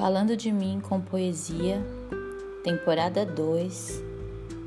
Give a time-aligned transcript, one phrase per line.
[0.00, 1.84] Falando de mim com poesia,
[2.64, 4.02] temporada 2,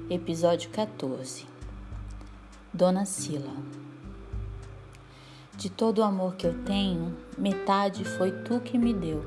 [0.08, 1.48] episódio 14.
[2.72, 3.52] Dona Sila.
[5.58, 9.26] De todo o amor que eu tenho, metade foi tu que me deu,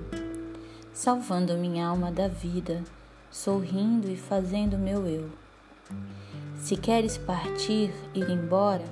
[0.92, 2.84] salvando minha alma da vida,
[3.28, 5.28] sorrindo e fazendo meu eu.
[6.56, 8.84] Se queres partir, ir embora,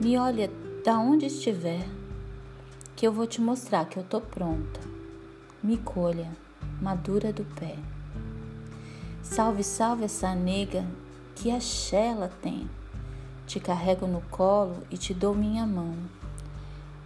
[0.00, 0.50] me olha
[0.82, 1.86] da onde estiver,
[2.96, 4.91] que eu vou te mostrar que eu tô pronta
[5.62, 6.28] me colha,
[6.80, 7.76] madura do pé.
[9.22, 10.84] Salve, salve essa nega,
[11.36, 12.68] que axé ela tem.
[13.46, 15.94] Te carrego no colo e te dou minha mão.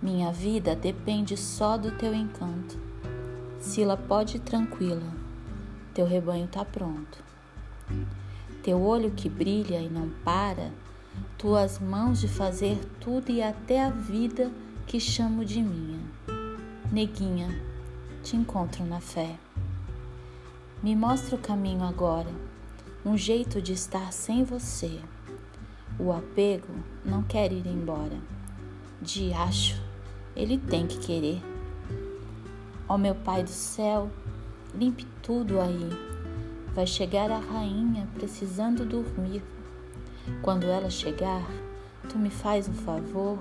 [0.00, 2.78] Minha vida depende só do teu encanto.
[3.60, 5.12] Sila pode tranquila,
[5.92, 7.22] teu rebanho tá pronto.
[8.62, 10.72] Teu olho que brilha e não para,
[11.36, 14.50] tuas mãos de fazer tudo e até a vida
[14.86, 16.00] que chamo de minha.
[16.90, 17.48] Neguinha,
[18.26, 19.38] te encontro na fé.
[20.82, 22.26] Me mostra o caminho agora,
[23.04, 24.98] um jeito de estar sem você.
[25.96, 28.18] O apego não quer ir embora.
[29.00, 29.80] De acho,
[30.34, 31.40] ele tem que querer.
[32.88, 34.10] Ó meu Pai do céu,
[34.74, 35.88] limpe tudo aí.
[36.74, 39.44] Vai chegar a rainha precisando dormir.
[40.42, 41.48] Quando ela chegar,
[42.08, 43.38] tu me faz um favor,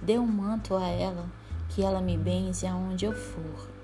[0.00, 1.26] dê um manto a ela,
[1.68, 3.77] que ela me benze aonde eu for.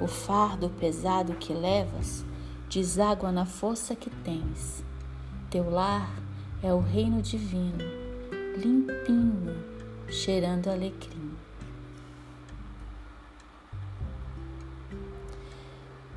[0.00, 2.24] O fardo pesado que levas
[2.70, 4.82] deságua na força que tens.
[5.50, 6.08] Teu lar
[6.62, 7.84] é o reino divino,
[8.56, 9.62] limpinho,
[10.08, 11.32] cheirando alecrim.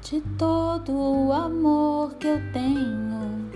[0.01, 3.49] De todo o amor que eu tenho,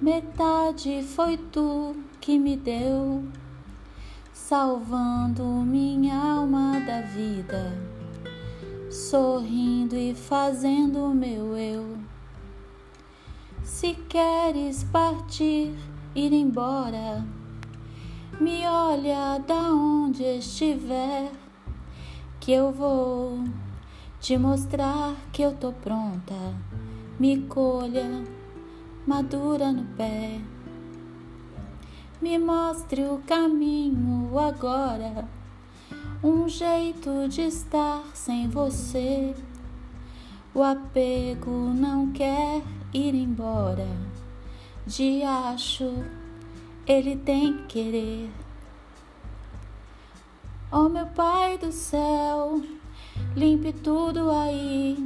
[0.00, 3.22] metade foi tu que me deu,
[4.32, 7.93] salvando minha alma da vida
[8.94, 11.98] sorrindo e fazendo o meu eu.
[13.64, 15.74] Se queres partir,
[16.14, 17.26] ir embora,
[18.40, 21.32] me olha da onde estiver,
[22.38, 23.42] que eu vou
[24.20, 26.54] te mostrar que eu tô pronta.
[27.18, 28.22] Me colha,
[29.04, 30.40] madura no pé.
[32.22, 35.28] Me mostre o caminho agora
[36.24, 39.34] um jeito de estar sem você.
[40.54, 42.62] O apego não quer
[42.94, 43.86] ir embora.
[44.86, 46.02] De acho,
[46.86, 48.30] ele tem que querer.
[50.72, 52.62] Oh meu Pai do céu,
[53.36, 54.96] limpe tudo aí.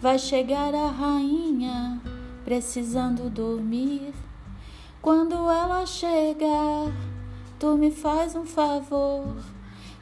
[0.00, 2.02] Vai chegar a rainha
[2.44, 4.12] precisando dormir.
[5.00, 6.90] Quando ela chegar,
[7.56, 9.36] tu me faz um favor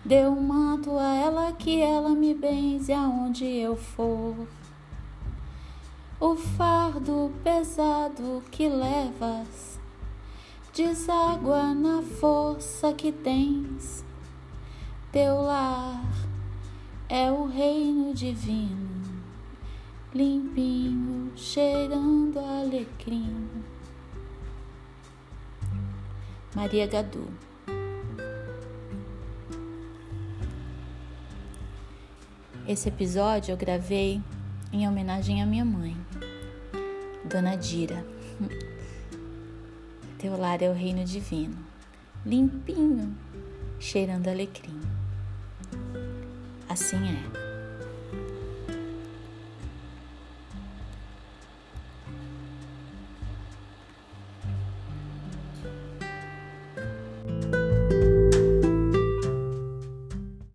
[0.04, 4.34] Dê um manto a ela que ela me benze aonde eu for.
[6.18, 9.78] O fardo pesado que levas
[10.74, 14.04] deságua na força que tens.
[15.12, 16.02] Teu lar
[17.08, 19.22] é o reino divino,
[20.12, 23.48] limpinho, cheirando alecrim.
[26.56, 27.51] Maria Gadu
[32.66, 34.22] Esse episódio eu gravei
[34.72, 35.96] em homenagem à minha mãe,
[37.24, 38.06] Dona Dira.
[40.16, 41.56] Teu lar é o reino divino,
[42.24, 43.16] limpinho,
[43.80, 44.80] cheirando alecrim.
[46.68, 47.51] Assim é.